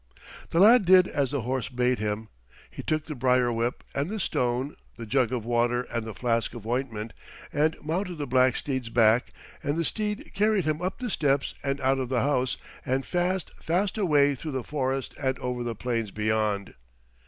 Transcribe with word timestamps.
The 0.49 0.59
lad 0.59 0.83
did 0.85 1.07
as 1.07 1.29
the 1.29 1.41
horse 1.41 1.69
bade 1.69 1.99
him; 1.99 2.29
he 2.71 2.81
took 2.81 3.05
the 3.05 3.13
briar 3.13 3.53
whip 3.53 3.83
and 3.93 4.09
the 4.09 4.19
stone, 4.19 4.75
the 4.97 5.05
jug 5.05 5.31
of 5.31 5.45
water 5.45 5.83
and 5.93 6.07
the 6.07 6.15
flask 6.15 6.55
of 6.55 6.65
ointment, 6.65 7.13
and 7.53 7.75
mounted 7.83 8.15
the 8.17 8.25
black 8.25 8.55
steed's 8.55 8.89
back; 8.89 9.31
and 9.61 9.77
the 9.77 9.85
steed 9.85 10.31
carried 10.33 10.65
him 10.65 10.81
up 10.81 10.97
the 10.97 11.11
steps 11.11 11.53
and 11.63 11.79
out 11.81 11.99
of 11.99 12.09
the 12.09 12.21
house 12.21 12.57
and 12.83 13.05
fast, 13.05 13.51
fast 13.61 13.95
away 13.95 14.33
through 14.33 14.53
the 14.53 14.63
forest 14.63 15.13
and 15.21 15.37
over 15.37 15.63
the 15.63 15.75
plains 15.75 16.09
beyond. 16.09 16.73